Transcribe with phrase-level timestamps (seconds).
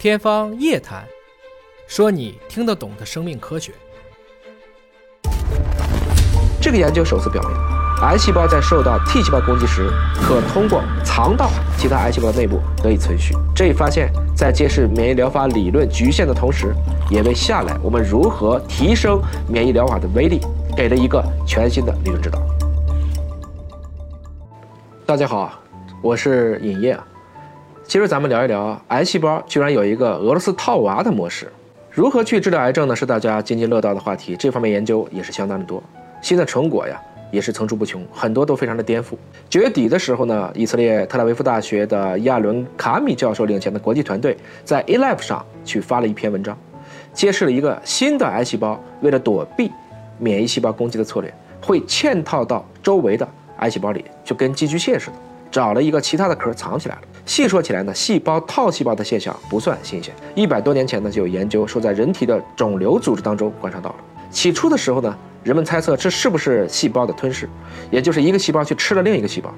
[0.00, 1.04] 天方夜谭，
[1.86, 3.70] 说你听得懂的生命科学。
[6.58, 7.52] 这个研究首次表明，
[8.00, 13.34] 癌细胞在受到 T 细胞攻击时，可通过藏到其他癌细胞内部得以存续。
[13.54, 16.74] 这一发现，在揭示免疫疗法理论局限的同时，
[17.10, 19.20] 也为下来我们如何提升
[19.50, 20.40] 免疫疗法的威力，
[20.74, 22.40] 给了一个全新的理论指导。
[25.04, 25.60] 大家好，
[26.00, 26.98] 我是尹烨。
[27.90, 31.50] 今儿咱们聊一聊癌细胞居然有一个俄罗斯套娃的模式，
[31.90, 32.94] 如何去治疗癌症呢？
[32.94, 34.36] 是大家津津乐道的话题。
[34.36, 35.82] 这方面研究也是相当的多。
[36.22, 39.16] 新的成果呀，也是层出不穷，很多都非常的颠覆。
[39.48, 46.56] 九月底的时候呢，以色列特拉维夫大学的亚伦卡米教授领衔的国际团队在 eLab 上去发了一篇文章，
[47.12, 49.68] 揭示了一个新的癌细胞为了躲避
[50.16, 55.16] 免疫细胞攻击的策略，会嵌套到周围的癌细胞里，就跟寄居蟹似的，
[55.50, 57.02] 找了一个其他的壳藏起来了。
[57.26, 63.96] 细说起来呢，细胞套细胞的现象不算新鲜，一百多年前呢就有研究说在人体的肿瘤组织当中观察到了。
[64.30, 65.16] 起初的时候呢。
[65.42, 67.48] 人们猜测这是不是细胞的吞噬，
[67.90, 69.50] 也就是一个细胞去吃了另一个细胞。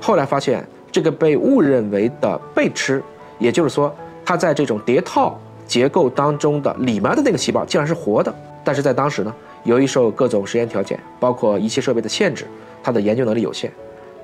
[0.00, 3.00] 后来发现这个被误认为的被吃，
[3.38, 8.34] 也就是说它在这种叠套结构当中的里面的那个细胞竟然是活的。
[8.64, 12.44] 但是在当时呢，由于受各种实验条件，包括仪器设备的限制，
[12.82, 13.72] 它的研究能力有限，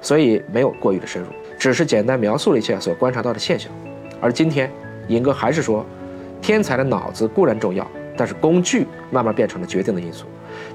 [0.05, 3.73] 所以没有过于的深入，只是简单描述了一下所观察到的现象。
[4.21, 4.71] 而今天，
[5.09, 5.85] 尹哥还是说，
[6.43, 10.27] 天才的脑子固然重要，但是工具慢慢变成了决定的因素。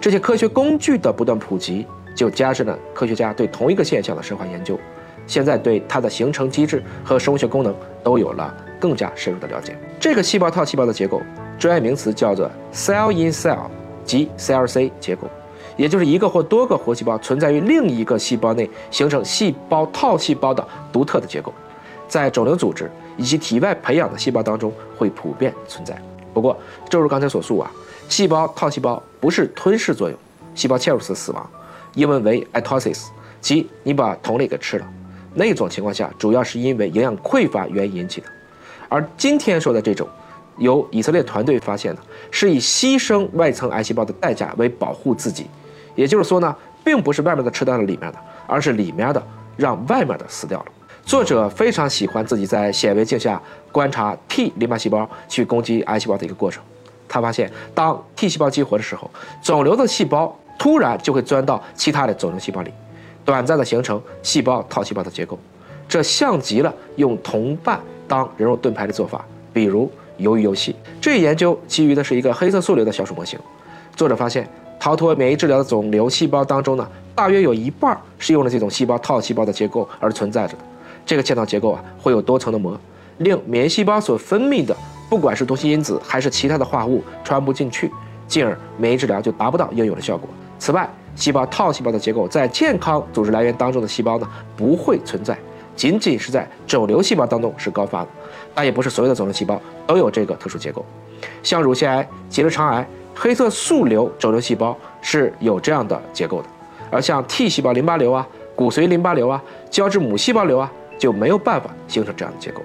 [0.02, 1.86] 这些科学工具的不断普及，
[2.16, 4.80] 就加深了科学家对同一个现象的深化研究。
[5.28, 9.78] 现在对它的形成机制和生物学功能都有了更加深入的了解。
[10.00, 11.22] 这个细胞套细胞的结构，
[11.60, 13.68] 专业名词叫做 cell in cell，
[14.04, 15.30] 即 CLC 结构，
[15.80, 21.54] 也就是一个或多个活细胞存在于另一个细胞内，形成细胞套细胞的独特的结构，
[22.06, 25.98] 在肿瘤组织以及体外培养的细胞当中会普遍存在。
[26.34, 26.58] 不过，
[26.90, 27.72] 正如刚才所述啊。
[28.10, 30.20] 细胞套细胞不是吞噬作用，
[30.54, 31.50] 细胞嵌入式死亡，
[31.94, 33.06] 英文为 itosis，
[33.40, 34.86] 即你把同类给吃了。
[35.34, 38.28] 那种情况下，主要是因为营养匮乏原因引起的。
[38.90, 40.06] 而今天说的这种，
[40.58, 42.02] 由以色列团队发现的，
[42.32, 45.46] 是以牺牲外层癌细胞的代价为保护自己。
[46.00, 48.18] 也就是说呢，并不是外面的吃掉了里面的，
[48.48, 49.22] 而是里面的
[49.58, 50.66] 让外面的死掉了。
[51.04, 56.64] 作者非常喜欢自己在显微镜下观察 T 淋巴细胞去攻击癌细胞的一个过程。
[57.10, 59.12] 他发现，当 T 细胞激活的时候，
[59.44, 62.72] 肿瘤的细胞突然就会钻到其他的肿瘤细胞里，
[63.26, 65.38] 短暂的形成细胞套细胞的结构。
[65.86, 67.78] 这像极了用同伴
[68.08, 70.74] 当人肉盾牌的做法，比如鱿鱼游戏。
[71.02, 73.38] 这一研究基于的是一个黑色素瘤的小鼠模型。
[73.98, 74.48] 作者发现，
[74.80, 80.60] 逃脱免疫治疗的肿瘤细胞当中呢，大约有一半是用了这种细胞套细胞的结构而存在着的。
[81.06, 82.80] 这个嵌套结构啊，会有多层的膜，
[83.18, 84.76] 令免疫细胞所分泌的。
[85.10, 87.92] 不管是毒性因子还是其他的化合物穿不进去，
[88.28, 90.30] 进而免疫治疗就达不到应有的效果。
[90.60, 95.38] 此外，细胞套细胞的结构在健康组织来源当中的细胞呢不会存在，
[95.76, 98.08] 仅仅是在肿瘤细胞当中是高发的，
[98.54, 100.86] 但也不是所有的肿瘤细胞都有这个特殊结构。
[101.42, 106.48] 像乳腺癌、结直肠癌、黑色素瘤肿瘤细胞是有这样的结构的，
[106.90, 112.62] 而像 T 细胞淋巴瘤啊、骨髓淋巴瘤啊、胶质母细胞瘤啊就没有办法形成这样的结构。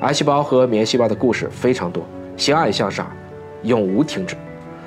[0.00, 2.04] 癌细胞和免疫细胞的故事非常多，
[2.36, 3.06] 相爱相杀，
[3.62, 4.36] 永无停止，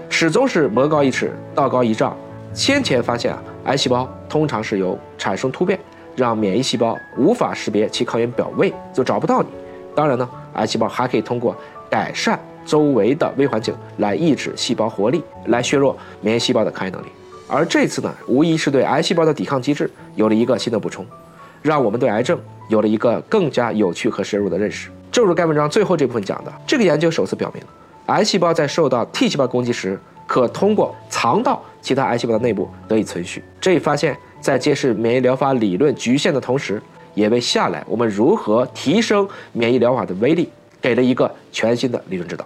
[0.10, 2.16] 始终是魔高一尺，道高一丈。
[2.54, 5.80] 先前发现啊，癌细胞通常是由产生突变，
[6.16, 9.48] 让免疫细胞无法识别其抗原表位，就找不到你。
[9.94, 11.56] 当然呢，癌细胞还可以通过
[11.90, 17.08] 改善周围的微环境来抑制细胞活力，来削弱免疫细胞的抗原能力。
[17.48, 21.06] 而这次呢，无疑是对癌细胞的抵抗机制有了一个新的补充，
[21.62, 22.40] 让我们对癌症
[22.70, 24.90] 有了一个更加有趣和深入的认识。
[25.12, 27.64] 正如该文章最后这部分讲的，这个研究首次表明，
[28.08, 33.44] 癌细胞在受到 T 细胞攻击时，可通过藏到其他癌细胞的内部得以存续。
[33.62, 36.82] 这一发现，在揭示免疫疗法理论局限的同时，
[37.14, 40.50] 也为下来我们如何提升免疫疗法的威力，
[40.82, 42.46] 给了一个全新的理论指导。